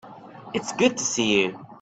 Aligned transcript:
It's 0.55 0.73
good 0.73 0.97
to 0.97 1.03
see 1.03 1.41
you. 1.43 1.59